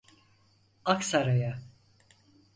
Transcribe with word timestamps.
Aksaray'a! 0.93 1.53